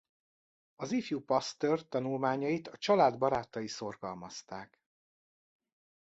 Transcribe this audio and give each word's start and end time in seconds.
Az 0.75 0.91
ifjú 0.91 1.23
Pasteur 1.23 1.87
tanulmányait 1.87 2.67
a 2.67 2.77
család 2.77 3.17
barátai 3.17 3.67
szorgalmazták. 3.67 4.79